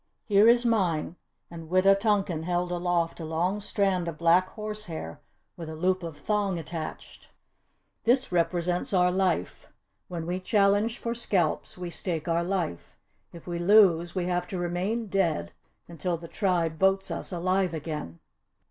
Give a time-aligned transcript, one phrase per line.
[0.25, 1.15] Here is mine,"
[1.51, 5.19] and Wita tonkan held aloft a long strand of black horsehair
[5.55, 7.29] with a loop of thong attached.
[8.05, 9.67] "This represents our life!
[10.07, 12.97] When we challenge for scalps we stake our life.
[13.31, 15.51] If we lose we have to remain dead
[15.87, 18.19] until the Tribe votes us alive again."